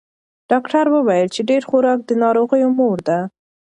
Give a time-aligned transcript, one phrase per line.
[0.49, 3.19] ډاکتر ویل چې ډېر خوراک د ناروغیو مور ده.